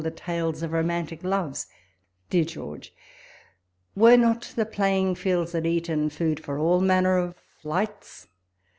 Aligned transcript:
the 0.03 0.09
tales 0.09 0.63
of 0.63 0.71
romantic 0.71 1.23
loves! 1.23 1.67
Dear 2.31 2.43
George, 2.43 2.91
were 3.95 4.17
not 4.17 4.51
the 4.55 4.65
playing 4.65 5.13
fields 5.13 5.53
at 5.53 5.67
Eton 5.67 6.09
food 6.09 6.39
for 6.43 6.57
all 6.57 6.79
manner 6.81 7.19
of 7.19 7.35
flights'? 7.61 8.27